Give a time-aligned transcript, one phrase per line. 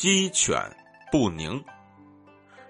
[0.00, 0.58] 鸡犬
[1.12, 1.62] 不宁。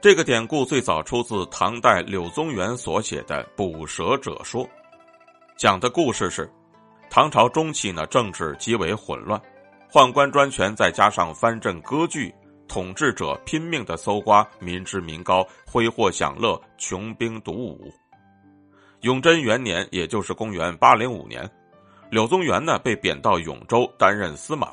[0.00, 4.64] 这个典故最早出自唐代柳宗元所写的《捕蛇者说》，
[5.56, 6.48] 讲的故事是，
[7.10, 9.42] 唐朝中期呢，政治极为混乱，
[9.90, 12.32] 宦官专权，再加上藩镇割据，
[12.68, 17.92] 统治者拼命的搜刮民脂民膏，挥霍享乐，穷兵黩武。
[19.00, 21.50] 永贞元年，也就是公元八零五年，
[22.08, 24.68] 柳宗元呢被贬到永州担任司马。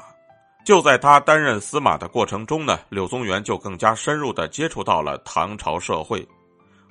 [0.63, 6.25] 就在他担任司马的过程中呢，柳宗元就更加深入的接触到了唐朝社会，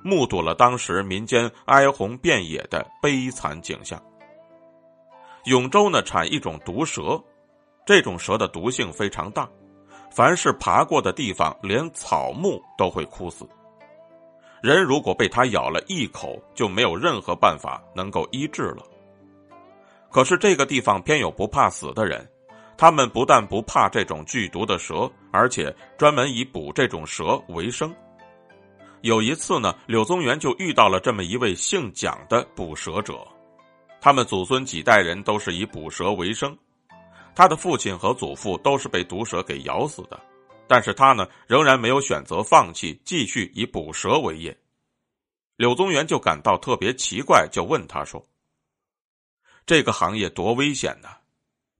[0.03, 4.01] 目睹了当时民间哀鸿遍野的悲惨景象。
[5.45, 7.19] 永州呢产一种毒蛇，
[7.83, 9.49] 这种蛇的毒性非常大，
[10.11, 13.43] 凡是爬过的地方，连草木都会枯死。
[14.61, 18.83] 人如果被它咬了一口，就没有任何办法能够医治了。
[20.11, 22.29] 可是这个地方偏有不怕死的人。
[22.77, 27.93] 他们不但不怕这种剧毒的蛇，而且专门以捕这种蛇为生。
[29.01, 33.27] 有一次呢，柳宗元就遇到了这么一位姓蒋的捕蛇者，
[33.99, 36.57] 他们祖孙几代人都是以捕蛇为生。
[37.35, 40.19] 他的父亲和祖父都是被毒蛇给咬死的，
[40.67, 44.55] 但是他呢，仍然没有选择放弃，继续以捕蛇为业。
[45.57, 48.23] 柳宗元就感到特别奇怪，就问他说
[49.65, 51.09] ：“这个行业多危险呢？”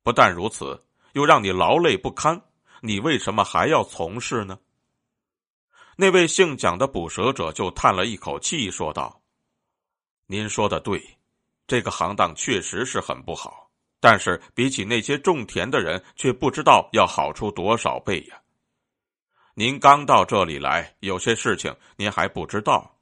[0.04, 2.42] 不但如此，又让你劳累不堪，
[2.82, 4.60] 你为什么还要从事呢？
[5.96, 9.22] 那位姓蒋的捕蛇者就叹了一口气，说道
[10.28, 11.02] ：“您说的对，
[11.68, 13.70] 这个行当确实是很不好，
[14.02, 18.42] 但是比起那些种田的人，却不知道要好出多少倍呀。
[19.54, 22.98] 您刚到这里来，有些事情您还不知道，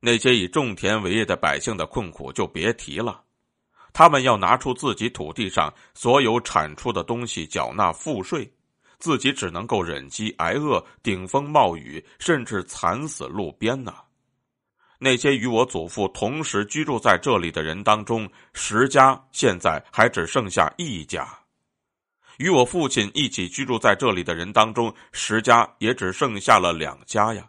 [0.00, 3.22] 那些以种田为业的百姓的困苦就别提了。”
[3.96, 8.46] 他们要拿出自己土地上所有产出的东西缴纳赋税，
[8.98, 13.94] 自己只能够忍饥挨饿、顶风冒雨，甚至惨死路边呢。
[14.98, 21.24] 那些与我祖父同时居住在这里的人当中，十家现在还只剩下一家；
[22.36, 27.48] 与我父亲一起居住在这里的人当中，十家也只剩下了两家呀。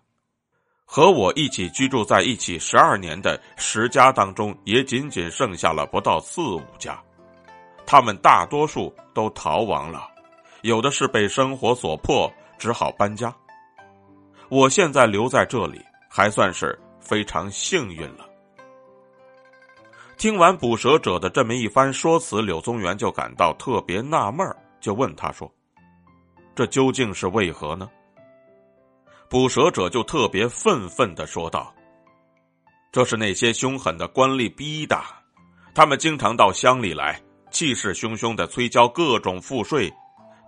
[0.89, 6.97] 和我一起居住在一起十二年的十家当中，也仅仅剩下了不到四五家，
[7.85, 10.09] 他们大多数都逃亡了，
[10.61, 13.35] 有的是被生活所迫，只好搬家。
[14.47, 18.25] 我现在留在这里，还算是非常幸运了。
[20.17, 24.47] 听完捕蛇者的这么一番说辞，柳宗元就感到特别纳闷
[24.79, 25.51] 就问他说
[26.55, 27.89] ：“这究竟是为何呢？”
[29.29, 31.73] 捕蛇者就特别愤愤的说道
[32.93, 34.97] ：“这是那些凶狠的官吏逼的，
[35.75, 37.21] 他们经常到乡里来，
[37.51, 39.93] 气势汹汹的催交各种赋税，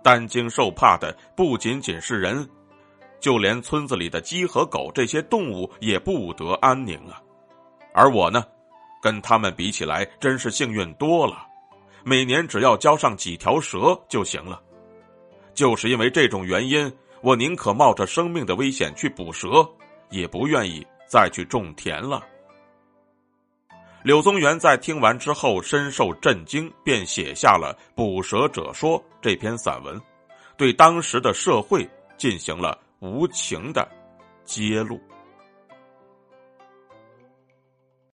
[0.02, 2.48] 担惊受怕的不仅仅是人，
[3.20, 7.20] 就连村子里的鸡和狗这些动物也不得安宁啊。
[7.92, 8.42] 而我呢，
[9.02, 11.46] 跟他们比起来，真是幸运多了，
[12.02, 14.58] 每年只要交上几条蛇就行了。
[15.52, 16.90] 就是因为这种原因。”
[17.22, 19.68] 我宁可冒着生命的危险去捕蛇，
[20.08, 22.24] 也不愿意再去种田了。
[24.02, 30.00] 柳宗元在听完之后深受震惊，便写下了《捕蛇者说》这篇散文，
[30.56, 31.86] 对当时的社会
[32.16, 33.86] 进行了无情的
[34.46, 34.98] 揭露。